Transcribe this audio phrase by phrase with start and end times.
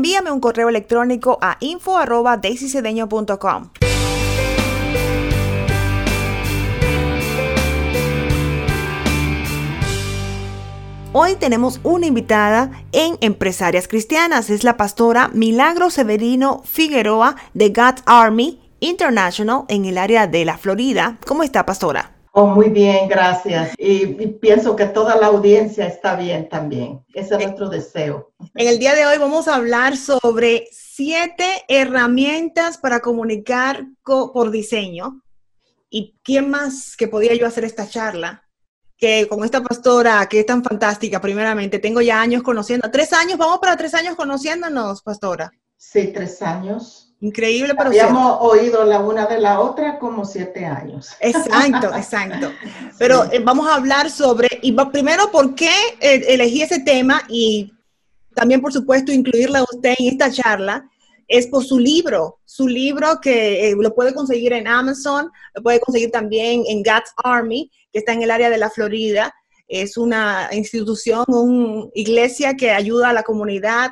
[0.00, 2.40] envíame un correo electrónico a info arroba
[11.12, 14.48] Hoy tenemos una invitada en Empresarias Cristianas.
[14.48, 20.56] Es la pastora Milagro Severino Figueroa de God's Army International en el área de la
[20.56, 21.18] Florida.
[21.26, 22.19] ¿Cómo está, pastora?
[22.32, 23.74] Oh, muy bien, gracias.
[23.76, 27.04] Y, pienso que toda la audiencia está bien también.
[27.12, 28.32] Ese es nuestro deseo.
[28.54, 35.22] En el día de hoy vamos a hablar sobre siete herramientas para comunicar por diseño.
[35.88, 38.44] ¿Y quién más que podía yo hacer esta charla?
[38.96, 42.90] Que con esta pastora que es tan fantástica, primeramente, tengo ya años conociendo.
[42.92, 45.50] Tres años, vamos para tres años conociéndonos, pastora.
[45.76, 47.09] Sí, tres años.
[47.22, 51.10] Increíble, pero Habíamos oído la una de la otra como siete años.
[51.20, 52.50] Exacto, exacto.
[52.98, 57.22] Pero eh, vamos a hablar sobre, y primero, ¿por qué eh, elegí ese tema?
[57.28, 57.74] Y
[58.34, 60.88] también, por supuesto, incluirla a usted en esta charla.
[61.28, 65.78] Es por su libro, su libro que eh, lo puede conseguir en Amazon, lo puede
[65.78, 69.32] conseguir también en God's Army, que está en el área de la Florida.
[69.68, 73.90] Es una institución, una iglesia que ayuda a la comunidad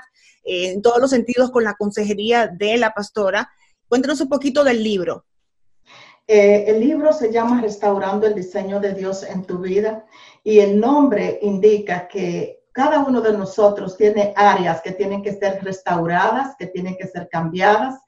[0.48, 3.50] en todos los sentidos con la consejería de la pastora.
[3.88, 5.24] Cuéntanos un poquito del libro.
[6.26, 10.04] Eh, el libro se llama Restaurando el diseño de Dios en tu vida
[10.44, 15.64] y el nombre indica que cada uno de nosotros tiene áreas que tienen que ser
[15.64, 17.98] restauradas, que tienen que ser cambiadas.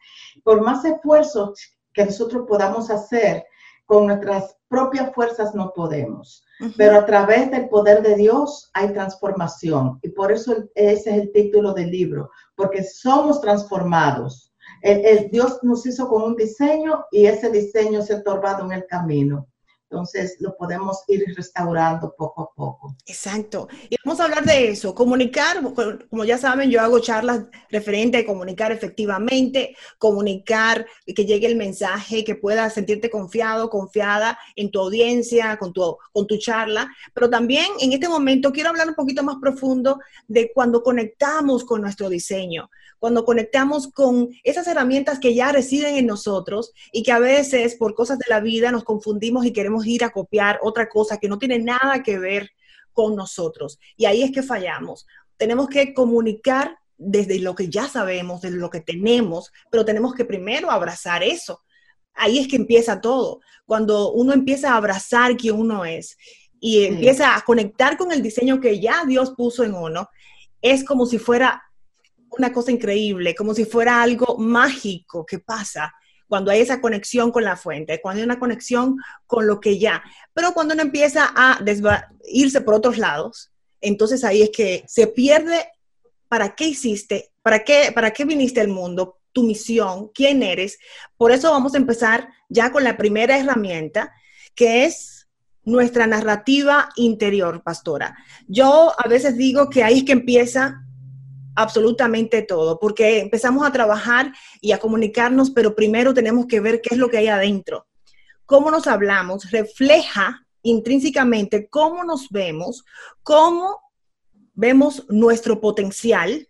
[0.44, 1.54] Por más esfuerzo
[1.92, 3.44] que nosotros podamos hacer,
[3.86, 6.44] con nuestras propias fuerzas no podemos.
[6.76, 9.98] Pero a través del poder de Dios hay transformación.
[10.02, 14.52] Y por eso ese es el título del libro, porque somos transformados.
[14.82, 18.22] El, Dios nos hizo con un diseño y ese diseño se ha
[18.64, 19.46] en el camino.
[19.90, 22.96] Entonces lo podemos ir restaurando poco a poco.
[23.06, 23.66] Exacto.
[23.88, 25.60] Y vamos a hablar de eso, comunicar,
[26.08, 32.22] como ya saben, yo hago charlas referentes a comunicar efectivamente, comunicar, que llegue el mensaje,
[32.22, 36.88] que puedas sentirte confiado, confiada en tu audiencia, con tu, con tu charla.
[37.12, 41.80] Pero también en este momento quiero hablar un poquito más profundo de cuando conectamos con
[41.80, 47.18] nuestro diseño cuando conectamos con esas herramientas que ya residen en nosotros y que a
[47.18, 51.16] veces por cosas de la vida nos confundimos y queremos ir a copiar otra cosa
[51.16, 52.50] que no tiene nada que ver
[52.92, 53.78] con nosotros.
[53.96, 55.06] Y ahí es que fallamos.
[55.38, 60.26] Tenemos que comunicar desde lo que ya sabemos, desde lo que tenemos, pero tenemos que
[60.26, 61.62] primero abrazar eso.
[62.12, 63.40] Ahí es que empieza todo.
[63.64, 66.18] Cuando uno empieza a abrazar quien uno es
[66.60, 70.10] y empieza a conectar con el diseño que ya Dios puso en uno,
[70.60, 71.62] es como si fuera
[72.30, 75.92] una cosa increíble, como si fuera algo mágico que pasa
[76.28, 78.96] cuando hay esa conexión con la fuente, cuando hay una conexión
[79.26, 80.02] con lo que ya.
[80.32, 81.58] Pero cuando uno empieza a
[82.24, 85.66] irse por otros lados, entonces ahí es que se pierde
[86.28, 90.78] para qué hiciste, para qué, para qué viniste al mundo, tu misión, quién eres.
[91.16, 94.12] Por eso vamos a empezar ya con la primera herramienta,
[94.54, 95.28] que es
[95.64, 98.16] nuestra narrativa interior, pastora.
[98.46, 100.84] Yo a veces digo que ahí es que empieza
[101.60, 106.94] absolutamente todo, porque empezamos a trabajar y a comunicarnos, pero primero tenemos que ver qué
[106.94, 107.86] es lo que hay adentro.
[108.46, 112.84] Cómo nos hablamos refleja intrínsecamente cómo nos vemos,
[113.22, 113.80] cómo
[114.54, 116.48] vemos nuestro potencial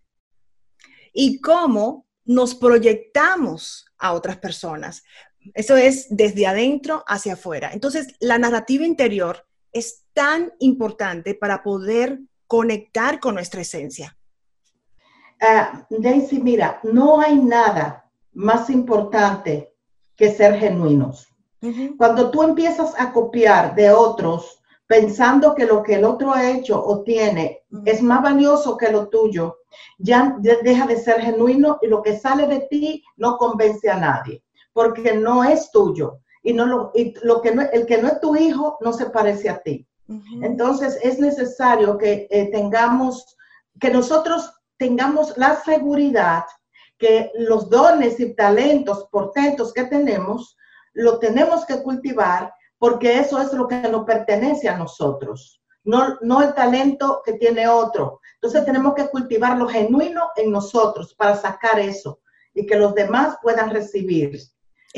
[1.13, 5.03] y cómo nos proyectamos a otras personas.
[5.55, 7.71] Eso es desde adentro hacia afuera.
[7.73, 14.17] Entonces, la narrativa interior es tan importante para poder conectar con nuestra esencia.
[15.41, 19.75] Uh, Daisy, mira, no hay nada más importante
[20.17, 21.27] que ser genuinos.
[21.99, 26.83] Cuando tú empiezas a copiar de otros pensando que lo que el otro ha hecho
[26.83, 29.59] o tiene es más valioso que lo tuyo,
[29.99, 34.43] ya deja de ser genuino y lo que sale de ti no convence a nadie,
[34.73, 36.21] porque no es tuyo.
[36.43, 39.11] Y, no lo, y lo que no, el que no es tu hijo no se
[39.11, 39.87] parece a ti.
[40.43, 43.37] Entonces es necesario que eh, tengamos,
[43.79, 46.45] que nosotros tengamos la seguridad
[46.97, 50.57] que los dones y talentos, portentos que tenemos,
[50.95, 55.61] lo tenemos que cultivar porque eso es lo que nos pertenece a nosotros.
[55.85, 58.21] No, no el talento que tiene otro.
[58.37, 62.21] Entonces tenemos que cultivar lo genuino en nosotros para sacar eso
[62.55, 64.41] y que los demás puedan recibir.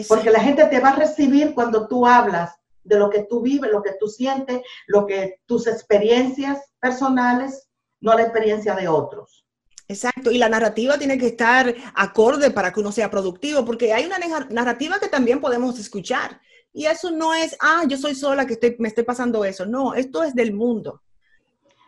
[0.08, 2.54] Porque la gente te va a recibir cuando tú hablas
[2.84, 7.68] de lo que tú vives, lo que tú sientes, lo que tus experiencias personales,
[8.00, 9.41] no la experiencia de otros.
[9.88, 14.04] Exacto, y la narrativa tiene que estar acorde para que uno sea productivo, porque hay
[14.06, 14.18] una
[14.50, 16.40] narrativa que también podemos escuchar.
[16.72, 19.66] Y eso no es, ah, yo soy sola que estoy, me estoy pasando eso.
[19.66, 21.02] No, esto es del mundo.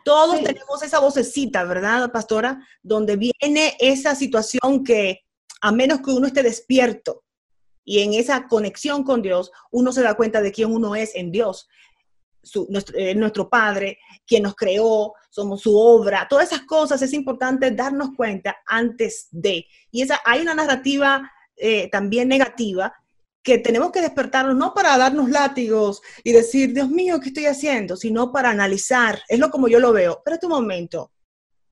[0.03, 2.63] Todos tenemos esa vocecita, ¿verdad, pastora?
[2.83, 5.21] Donde viene esa situación que,
[5.61, 7.23] a menos que uno esté despierto
[7.83, 11.31] y en esa conexión con Dios, uno se da cuenta de quién uno es en
[11.31, 11.67] Dios.
[12.69, 17.69] nuestro, eh, nuestro, Padre, quien nos creó, somos su obra, todas esas cosas es importante
[17.71, 19.65] darnos cuenta antes de.
[19.91, 22.93] Y esa, hay una narrativa eh, también negativa
[23.43, 27.97] que tenemos que despertarnos no para darnos látigos y decir, Dios mío, ¿qué estoy haciendo?
[27.97, 29.21] Sino para analizar.
[29.27, 30.21] Es lo como yo lo veo.
[30.23, 31.11] Pero este momento,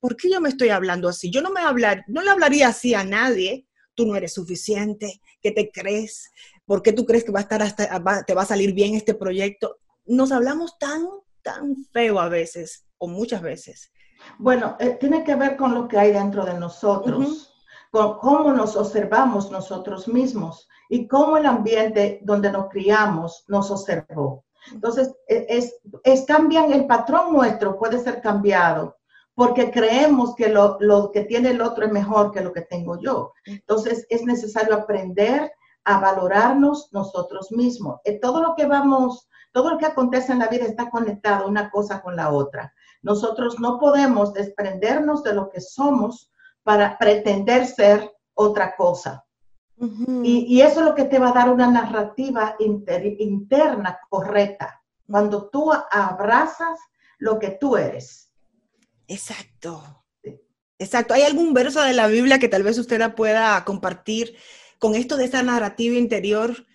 [0.01, 1.31] ¿por qué yo me estoy hablando así?
[1.31, 3.65] Yo no me hablar, no le hablaría así a nadie.
[3.95, 5.21] Tú no eres suficiente.
[5.42, 6.30] ¿Qué te crees?
[6.65, 9.77] ¿Por qué tú crees que va a estar te va a salir bien este proyecto?
[10.06, 11.07] Nos hablamos tan,
[11.42, 13.91] tan feo a veces, o muchas veces.
[14.39, 17.53] Bueno, eh, tiene que ver con lo que hay dentro de nosotros,
[17.91, 24.45] con cómo nos observamos nosotros mismos y cómo el ambiente donde nos criamos nos observó.
[24.71, 28.95] Entonces, e, es, es cambian el patrón nuestro, puede ser cambiado
[29.35, 33.01] porque creemos que lo, lo, que tiene el otro es mejor que lo que tengo
[33.01, 33.33] yo.
[33.45, 35.51] Entonces, es necesario aprender
[35.83, 38.00] a valorarnos nosotros mismos.
[38.05, 41.69] Eh, todo lo que vamos, todo lo que acontece en la vida está conectado una
[41.69, 42.73] cosa con la otra.
[43.03, 46.31] Nosotros no podemos desprendernos de lo que somos
[46.63, 49.23] para pretender ser otra cosa
[50.23, 55.71] y, eso es lo que te va a dar una narrativa interna correcta, cuando tú
[55.91, 56.79] abrazas
[57.17, 58.31] lo que tú eres.
[59.07, 60.03] Exacto.
[60.79, 61.13] Exacto.
[61.13, 64.35] ¿Hay algún verso de la Biblia que tal vez usted pueda compartir
[64.79, 66.65] con esto de esa narrativa interior?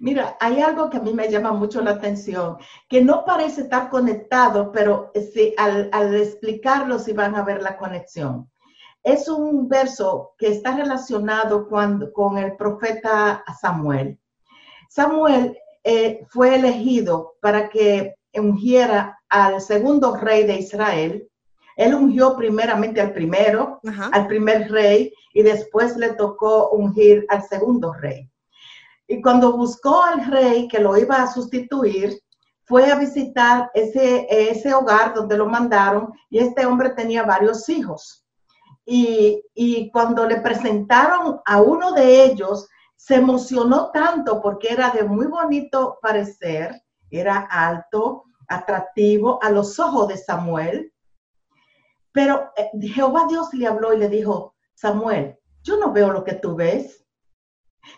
[0.00, 2.58] Mira, hay algo que a mí me llama mucho la atención,
[2.88, 7.76] que no parece estar conectado, pero sí, al, al explicarlo sí van a ver la
[7.76, 8.50] conexión
[9.02, 14.18] es un verso que está relacionado con el profeta Samuel.
[14.88, 21.28] Samuel eh, fue elegido para que ungiera al segundo rey de Israel.
[21.76, 23.80] Él ungió primeramente al primero,
[24.12, 28.28] al primer rey, y después le tocó ungir al segundo rey.
[29.10, 32.16] Y cuando buscó al rey que lo iba a sustituir,
[32.62, 38.24] fue a visitar ese, ese hogar donde lo mandaron y este hombre tenía varios hijos.
[38.86, 45.26] Y, cuando le presentaron a uno de ellos, se emocionó tanto porque era de muy
[45.26, 46.80] bonito parecer,
[47.10, 50.92] era alto, atractivo a los ojos de Samuel.
[52.12, 56.34] Pero eh, Jehová Dios le habló y le dijo, Samuel, yo no veo lo que
[56.34, 57.04] tú ves.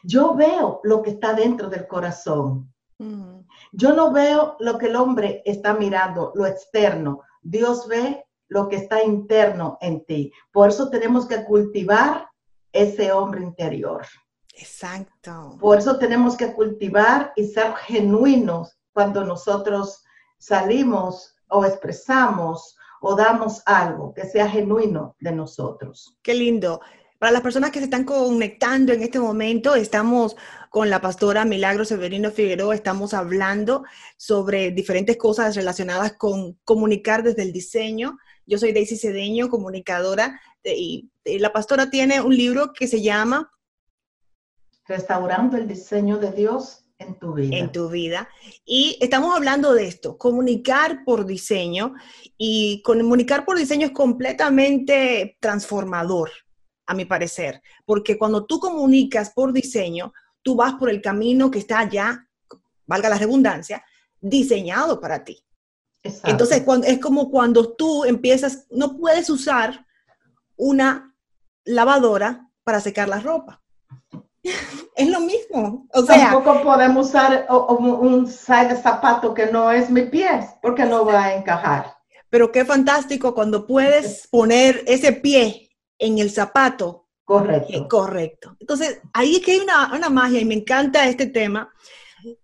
[0.02, 2.72] Yo veo lo que está dentro del corazón.
[2.98, 3.40] Mm.
[3.72, 7.20] Yo no veo lo que el hombre está mirando, lo externo.
[7.42, 10.32] Dios ve lo que está interno en ti.
[10.52, 12.28] Por eso tenemos que cultivar
[12.72, 14.06] ese hombre interior.
[14.54, 15.56] Exacto.
[15.60, 20.04] Por eso tenemos que cultivar y ser genuinos cuando nosotros
[20.38, 26.16] salimos o expresamos o damos algo que sea genuino de nosotros.
[26.22, 26.80] Qué lindo.
[27.22, 30.34] Para las personas que se están conectando en este momento, estamos
[30.70, 33.84] con la pastora Milagro Severino Figueroa, estamos hablando
[34.16, 41.12] sobre diferentes cosas relacionadas con comunicar desde el diseño, yo soy Daisy Cedeño, comunicadora, y,
[41.24, 43.52] la pastora tiene un libro que se llama
[44.88, 47.56] Restaurando el diseño de Dios en tu vida.
[47.56, 48.28] En tu vida.
[48.64, 51.94] Y estamos hablando de esto, comunicar por diseño.
[52.36, 56.32] Y comunicar por diseño es completamente transformador,
[56.92, 57.60] a mi parecer.
[57.84, 62.26] Porque cuando tú comunicas por diseño, tú vas por el camino que está ya,
[62.86, 63.84] valga la redundancia,
[64.20, 65.42] diseñado para ti.
[66.24, 69.86] Entonces, cuando, es como cuando tú empiezas, no puedes usar
[70.56, 71.14] una
[71.64, 73.62] lavadora para secar la ropa.
[74.96, 75.86] es lo mismo.
[75.92, 81.24] O sea, Tampoco podemos usar un zapato que no es mi pie, porque no va
[81.24, 81.96] a encajar.
[82.28, 85.68] Pero qué fantástico cuando puedes poner ese pie
[86.02, 87.08] en el zapato.
[87.24, 87.72] Correcto.
[87.72, 88.56] Eh, correcto.
[88.60, 91.72] Entonces, ahí es que hay una, una magia y me encanta este tema.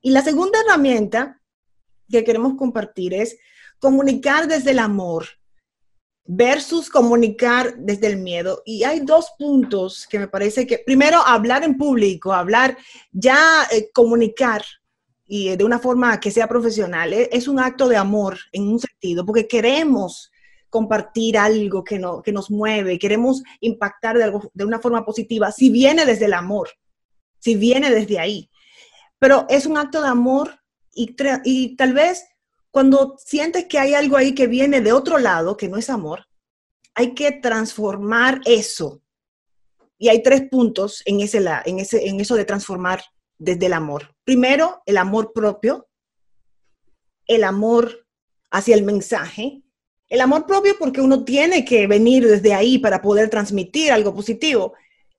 [0.01, 1.41] Y la segunda herramienta
[2.09, 3.37] que queremos compartir es
[3.79, 5.27] comunicar desde el amor
[6.25, 8.63] versus comunicar desde el miedo.
[8.65, 12.77] Y hay dos puntos que me parece que, primero, hablar en público, hablar,
[13.13, 14.63] ya eh, comunicar
[15.27, 18.79] y de una forma que sea profesional, eh, es un acto de amor en un
[18.79, 20.33] sentido, porque queremos
[20.71, 25.51] compartir algo que, no, que nos mueve, queremos impactar de, algo, de una forma positiva,
[25.53, 26.69] si viene desde el amor,
[27.39, 28.51] si viene desde ahí.
[29.19, 30.61] Pero es un acto de amor
[30.95, 32.25] y, tal vez
[32.71, 36.27] cuando sientes que hay algo ahí que viene de otro lado, que no es amor,
[36.95, 39.01] hay que transformar eso.
[39.97, 43.03] Y hay tres puntos en, ese, en, ese, en eso de transformar
[43.39, 44.15] desde el amor.
[44.25, 45.89] Primero, el amor propio,
[47.27, 48.07] el amor
[48.51, 49.63] hacia el mensaje,
[50.09, 54.75] el amor propio porque uno tiene que venir desde ahí para poder transmitir algo positivo.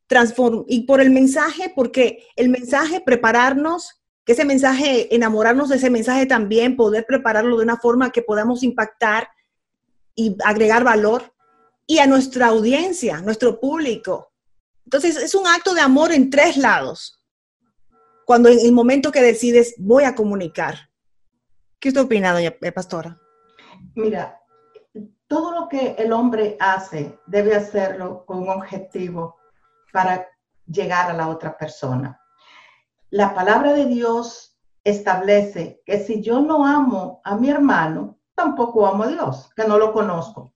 [0.08, 5.90] Transform y por el mensaje, porque el mensaje, prepararnos, que ese mensaje, enamorarnos de ese
[5.90, 9.30] mensaje también, poder prepararlo de una forma que podamos impactar
[10.16, 11.34] y agregar valor
[11.86, 14.32] y a nuestra audiencia, nuestro público.
[14.86, 17.24] Entonces, es un acto de amor en tres lados.
[18.26, 20.90] Cuando en el momento que decides, voy a comunicar.
[21.80, 23.20] ¿Qué usted opina, doña eh, Pastora?
[23.96, 24.39] Mira,
[25.30, 29.38] todo lo que el hombre hace debe hacerlo con un objetivo
[29.94, 30.28] para
[30.66, 32.20] llegar a la otra persona.
[33.12, 39.04] La palabra de Dios establece que si yo no amo a mi hermano, tampoco amo
[39.04, 40.54] a Dios, que no lo conozco.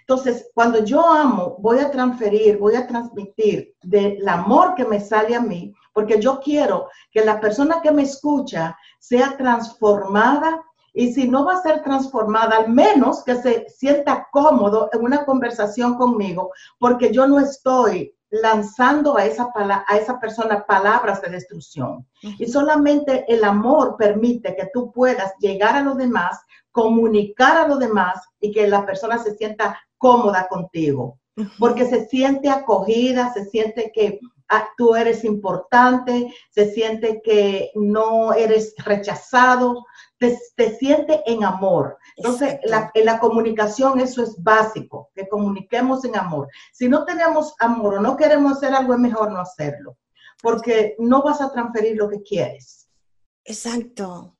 [0.00, 5.36] Entonces, cuando yo amo, voy a transferir, voy a transmitir del amor que me sale
[5.36, 10.60] a mí, porque yo quiero que la persona que me escucha sea transformada
[10.92, 15.24] y si no va a ser transformada, al menos que se sienta cómodo en una
[15.24, 19.50] conversación conmigo, porque yo no estoy lanzando a esa,
[19.86, 22.06] a esa persona palabras de destrucción.
[22.22, 27.78] Y solamente el amor permite que tú puedas llegar a los demás, comunicar a los
[27.78, 31.18] demás y que la persona se sienta cómoda contigo,
[31.58, 34.18] porque se siente acogida, se siente que
[34.48, 39.84] ah, tú eres importante, se siente que no eres rechazado,
[40.56, 41.96] te, siente en amor.
[42.16, 42.58] Entonces,
[42.94, 46.48] en la comunicación eso es básico, que comuniquemos en amor.
[46.72, 49.96] Si no tenemos amor o no queremos hacer algo, es mejor no hacerlo,
[50.40, 52.88] porque no vas a transferir lo que quieres.
[53.44, 54.36] Exacto.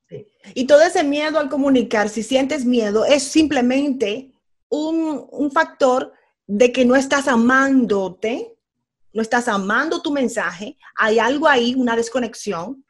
[0.53, 4.31] Y todo ese miedo al comunicar, si sientes miedo, es simplemente
[4.69, 6.13] un, un factor
[6.45, 8.55] de que no estás amándote,
[9.11, 12.83] no estás amando tu mensaje, hay algo ahí, una desconexión,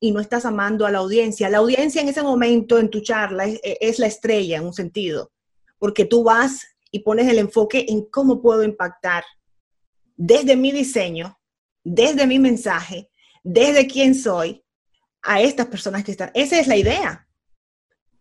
[0.00, 1.50] y no estás amando a la audiencia.
[1.50, 5.30] La audiencia en ese momento en tu charla es, la estrella en un sentido,
[5.78, 9.22] porque tú vas y pones el enfoque en cómo puedo impactar
[10.16, 11.38] desde mi diseño,
[11.84, 13.10] desde mi mensaje,
[13.44, 14.64] desde quién soy,
[15.22, 16.30] a estas personas que están.
[16.32, 17.28] Esa es la idea.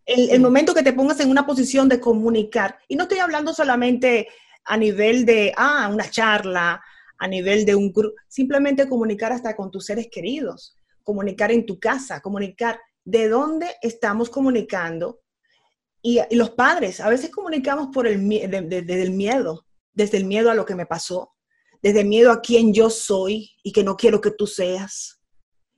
[0.05, 3.53] El, el, momento que te pongas en una posición de comunicar, y no estoy hablando
[3.53, 4.27] solamente
[4.65, 6.83] a nivel de, ah, una charla,
[7.17, 10.78] a nivel de un grupo, simplemente comunicar hasta con tus seres queridos
[11.09, 15.21] comunicar en tu casa, comunicar de dónde estamos comunicando.
[16.03, 20.53] Y, los padres, a veces comunicamos por el, desde el miedo, desde el miedo a
[20.53, 21.31] lo que me pasó,
[21.81, 25.19] desde el miedo a quién yo soy y que no quiero que tú seas,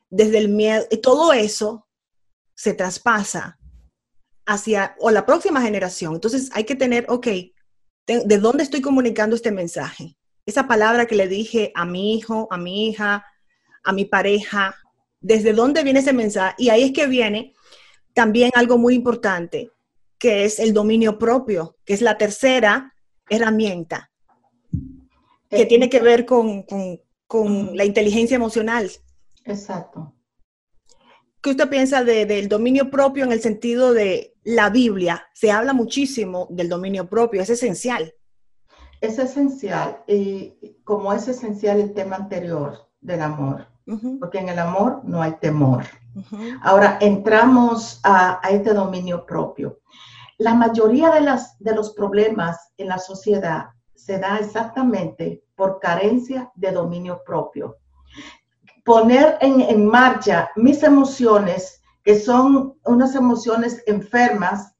[0.09, 1.87] desde el miedo, y todo eso
[2.53, 3.57] se traspasa
[4.45, 6.15] hacia o la próxima generación.
[6.15, 7.27] Entonces hay que tener, ok,
[8.05, 10.17] ¿de dónde estoy comunicando este mensaje?
[10.45, 13.25] Esa palabra que le dije a mi hijo, a mi hija,
[13.85, 14.75] a mi pareja,
[15.21, 16.55] desde dónde viene ese mensaje.
[16.57, 17.53] Y ahí es que viene
[18.13, 19.71] también algo muy importante,
[20.17, 22.93] que es el dominio propio, que es la tercera
[23.29, 24.11] herramienta,
[25.49, 26.65] que tiene que ver con,
[27.73, 28.91] la inteligencia emocional.
[29.45, 30.13] Exacto.
[31.41, 35.25] ¿Qué usted piensa del dominio propio en el sentido de la Biblia?
[35.33, 38.13] Se habla muchísimo del dominio propio, es esencial.
[38.99, 43.70] Es esencial, y como es esencial el tema anterior del amor
[44.19, 45.83] porque en el amor no hay temor.
[46.61, 49.79] Ahora entramos a, este dominio propio.
[50.37, 56.51] La mayoría de, las, de los problemas en la sociedad se da exactamente por carencia
[56.55, 57.77] de dominio propio.
[58.83, 64.73] Poner en, marcha mis emociones, que son unas emociones enfermas,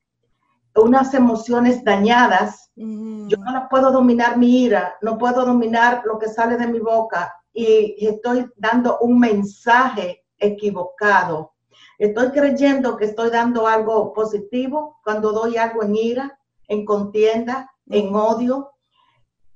[0.75, 6.57] unas emociones dañadas, yo no puedo dominar mi ira, no puedo dominar lo que sale
[6.57, 11.53] de mi boca, y estoy dando un mensaje equivocado.
[11.97, 18.15] Estoy creyendo que estoy dando algo positivo cuando doy algo en ira, en contienda, en
[18.15, 18.71] odio,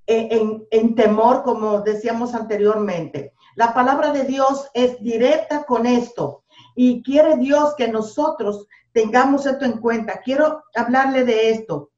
[0.05, 3.33] en, en, temor, como decíamos anteriormente.
[3.55, 6.43] La palabra de Dios es directa con esto
[6.75, 10.21] y quiere Dios que nosotros tengamos esto en cuenta.
[10.23, 11.89] Quiero hablarle de esto.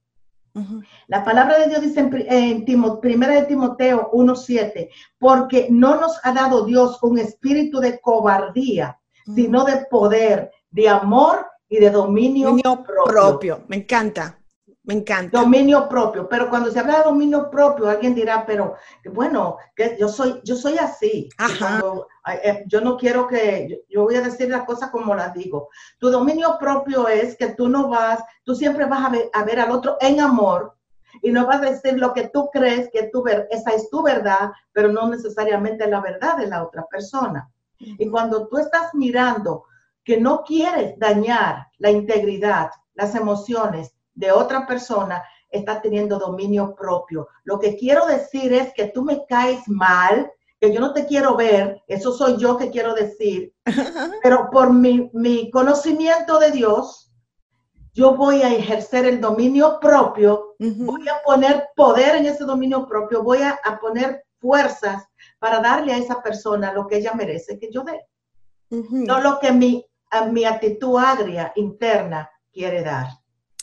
[1.07, 2.65] La palabra de Dios dice en,
[2.99, 8.99] primera de Timoteo 1.7, porque no nos ha dado Dios un espíritu de cobardía,
[9.35, 12.55] sino de poder, de amor y de dominio,
[13.05, 13.63] propio.
[13.67, 14.39] Me encanta.
[14.87, 15.41] Me encanta.
[15.41, 16.29] Dominio propio.
[16.29, 18.75] Pero cuando se habla de dominio propio, alguien dirá, pero
[19.11, 21.27] bueno, que yo soy, yo soy así.
[22.41, 25.67] Eh, yo no quiero que, yo, voy a decir las cosas como las digo.
[25.99, 29.59] Tu dominio propio es que tú no vas, tú siempre vas a ver, a ver
[29.59, 30.77] al otro en amor
[31.21, 34.51] y no vas a decir lo que tú crees que tu, esa es tu verdad,
[34.71, 37.49] pero no necesariamente la verdad de la otra persona.
[37.77, 39.65] Y cuando tú estás mirando
[40.05, 47.27] que no quieres dañar la integridad, las emociones de otra persona, estás teniendo dominio propio.
[47.43, 51.35] Lo que quiero decir es que tú me caes mal, que yo no te quiero
[51.35, 53.53] ver, eso soy yo que quiero decir,
[54.23, 57.13] pero por mi, mi conocimiento de Dios,
[57.93, 63.23] yo voy a ejercer el dominio propio, voy a poner poder en ese dominio propio,
[63.23, 65.07] voy a, poner fuerzas
[65.39, 68.05] para darle a esa persona lo que ella merece que yo dé.
[68.69, 69.85] No lo que mi,
[70.31, 73.07] mi actitud agria interna quiere dar.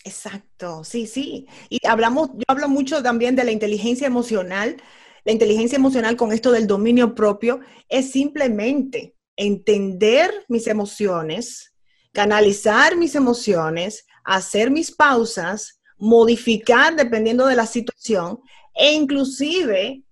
[0.04, 1.46] Exacto, sí, sí.
[1.70, 4.76] Y hablamos, yo hablo mucho también de la inteligencia emocional.
[5.25, 11.75] La inteligencia emocional con esto del dominio propio es simplemente entender mis emociones,
[12.12, 18.40] canalizar mis emociones, hacer mis pausas, modificar dependiendo de la situación
[18.75, 20.02] e inclusive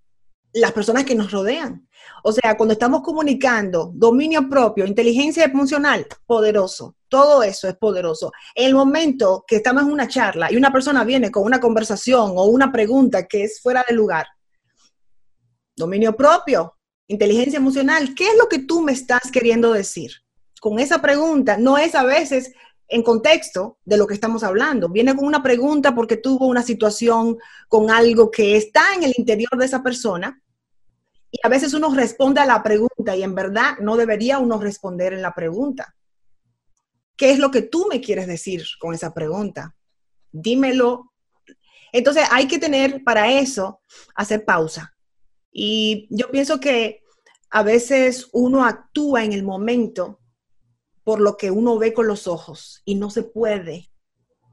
[0.54, 1.86] las personas que nos rodean.
[2.22, 6.96] O sea, cuando estamos comunicando dominio propio, inteligencia emocional, poderoso.
[7.08, 8.32] Todo eso es poderoso.
[8.54, 12.44] El momento que estamos en una charla y una persona viene con una conversación o
[12.44, 14.26] una pregunta que es fuera de lugar,
[15.76, 16.76] dominio propio,
[17.08, 20.12] inteligencia emocional, ¿qué es lo que tú me estás queriendo decir?
[20.60, 22.52] Con esa pregunta no es a veces
[22.88, 24.88] en contexto de lo que estamos hablando.
[24.88, 27.36] Viene con una pregunta porque tuvo una situación
[27.68, 30.40] con algo que está en el interior de esa persona
[31.32, 35.14] y a veces uno responde a la pregunta y en verdad no debería uno responder
[35.14, 35.96] en la pregunta.
[37.16, 39.74] ¿Qué es lo que tú me quieres decir con esa pregunta?
[40.30, 41.10] Dímelo.
[41.90, 43.80] Entonces hay que tener para eso,
[44.14, 44.94] hacer pausa.
[45.50, 47.02] Y yo pienso que
[47.50, 50.20] a veces uno actúa en el momento
[51.02, 53.90] por lo que uno ve con los ojos y no se puede.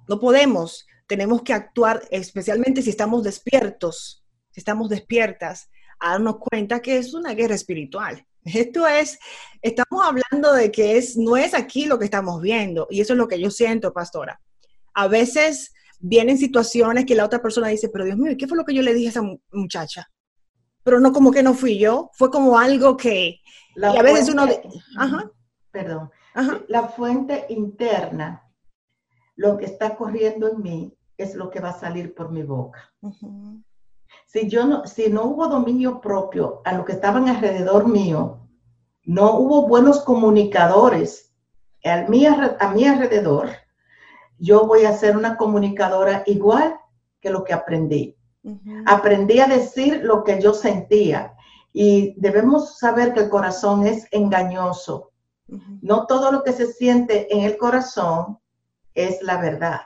[0.07, 0.87] No podemos.
[1.07, 7.13] Tenemos que actuar, especialmente si estamos despiertos, si estamos despiertas, a darnos cuenta que es
[7.13, 8.25] una guerra espiritual.
[8.43, 9.19] Esto es,
[9.61, 13.17] estamos hablando de que es, no es aquí lo que estamos viendo, y eso es
[13.17, 14.41] lo que yo siento, pastora.
[14.93, 18.65] A veces vienen situaciones que la otra persona dice, pero Dios mío, ¿qué fue lo
[18.65, 20.09] que yo le dije a esa muchacha?
[20.83, 23.41] Pero no como que no fui yo, fue como algo que,
[23.75, 24.47] y a veces uno,
[24.97, 25.31] ajá.
[25.71, 26.09] perdón,
[26.67, 28.43] la fuente interna,
[29.35, 32.93] lo que está corriendo en mí, es lo que va a salir por mi boca.
[34.27, 38.39] Si yo no, si no hubo dominio propio a lo que estaban alrededor mío,
[39.05, 41.33] no hubo buenos comunicadores
[41.83, 43.49] a mi, a mi alrededor,
[44.37, 46.79] yo voy a ser una comunicadora igual
[47.19, 48.15] que lo que aprendí.
[48.85, 51.35] Aprendí a decir lo que yo sentía
[51.73, 55.11] y debemos saber que el corazón es engañoso.
[55.81, 58.39] No todo lo que se siente en el corazón
[58.93, 59.81] es la verdad.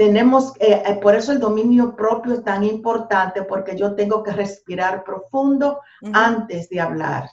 [0.00, 4.32] Tenemos, eh, eh, por eso el dominio propio es tan importante, porque yo tengo que
[4.32, 5.82] respirar profundo
[6.14, 7.28] antes de hablar.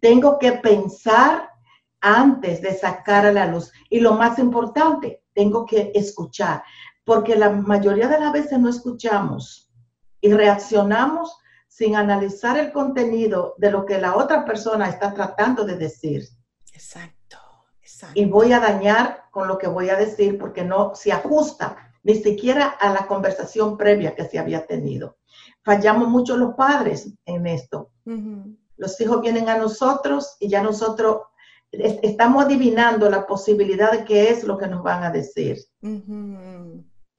[0.00, 1.50] Tengo que pensar
[2.00, 3.72] antes de sacar a la luz.
[3.90, 6.62] Y lo más importante, tengo que escuchar,
[7.02, 9.68] porque la mayoría de las veces no escuchamos
[10.20, 15.76] y reaccionamos sin analizar el contenido de lo que la otra persona está tratando de
[15.76, 16.28] decir.
[16.72, 17.38] Exacto,
[18.14, 22.14] Y voy a dañar con lo que voy a decir porque no se ajusta ni
[22.16, 25.16] siquiera a la conversación previa que se había tenido.
[25.62, 27.90] Fallamos mucho los padres en esto.
[28.76, 31.22] Los hijos vienen a nosotros y ya nosotros
[31.70, 35.58] estamos adivinando la posibilidad de qué es lo que nos van a decir.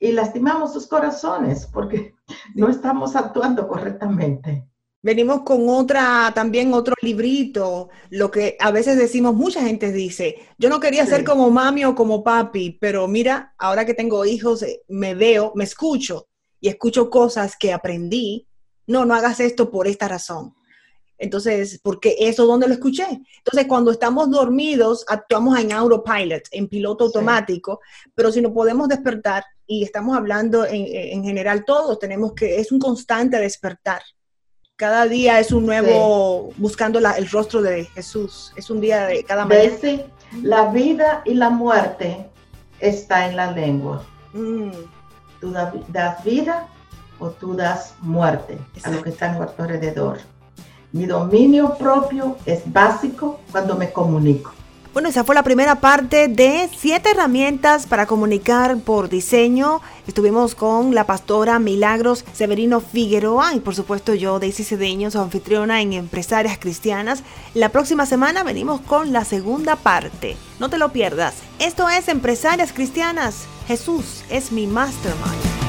[0.01, 2.15] Y lastimamos sus corazones porque
[2.55, 4.68] no estamos actuando correctamente.
[5.01, 10.67] Venimos con otra, también otro librito, lo que a veces decimos, mucha gente dice, yo
[10.67, 14.81] no quería ser como mami o como papi, pero mira, ahora que tengo hijos, eh,
[14.89, 16.27] me veo, me escucho
[16.59, 18.45] y escucho cosas que aprendí.
[18.87, 20.53] No, no hagas esto por esta razón.
[21.17, 23.05] Entonces, porque eso donde lo escuché.
[23.37, 27.79] Entonces, cuando estamos dormidos, actuamos en autopilot, en piloto automático,
[28.15, 32.71] pero si no podemos despertar, y estamos hablando en, en general todos, tenemos que, es
[32.71, 34.01] un constante despertar.
[34.79, 38.53] Cada día es un nuevo, buscando el rostro de Jesús.
[38.55, 39.75] Es un día de cada mañana.
[40.41, 42.25] la vida y la muerte
[42.79, 44.05] está en la lengua.
[44.31, 44.71] Mm.
[45.41, 46.65] Tú das vida
[47.19, 50.19] o tú das muerte a lo que está en nuestro alrededor.
[50.93, 54.53] Mi dominio propio es básico cuando me comunico.
[54.91, 59.81] Bueno, esa fue la primera parte de siete herramientas para comunicar por diseño.
[60.07, 65.81] Estuvimos con la pastora Milagros Severino Figueroa y por supuesto yo, Daisy Cedeño, su anfitriona
[65.81, 67.21] en Empresarias Cristianas.
[67.53, 70.35] La próxima semana venimos con la segunda parte.
[70.59, 71.35] No te lo pierdas.
[71.59, 73.45] Esto es Empresarias Cristianas.
[73.67, 75.68] Jesús es mi mastermind.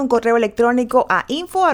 [0.00, 1.66] un correo electrónico a info